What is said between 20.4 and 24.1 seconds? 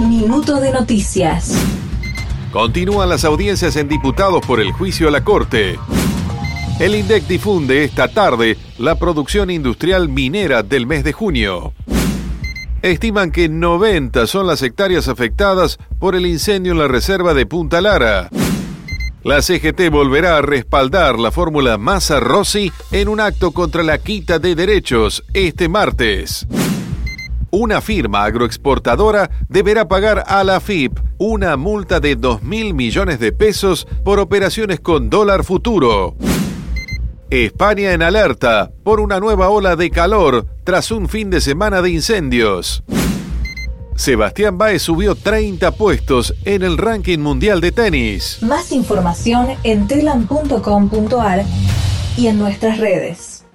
respaldar la fórmula Massa-Rossi en un acto contra la